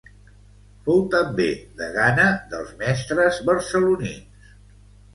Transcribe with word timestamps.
Fou 0.87 1.03
també 1.17 1.47
degana 1.83 2.27
dels 2.57 2.75
mestres 2.83 3.41
barcelonins. 3.51 4.53